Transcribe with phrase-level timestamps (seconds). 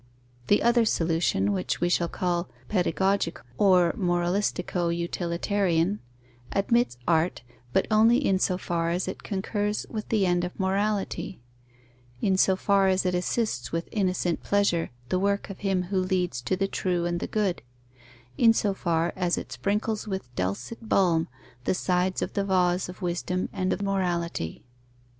[0.47, 5.99] The other solution, which we shall call pedagogic or moralistico utilitarian,
[6.51, 11.39] admits art, but only in so far as it concurs with the end of morality;
[12.19, 16.41] in so far as it assists with innocent pleasure the work of him who leads
[16.41, 17.61] to the true and the good;
[18.39, 21.27] in so far as it sprinkles with dulcet balm
[21.65, 24.63] the sides of the vase of wisdom and of morality.